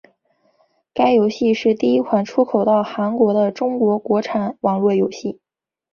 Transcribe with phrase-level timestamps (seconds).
[0.95, 5.39] 该游戏是第一款出口到韩国的中国国产网络游戏。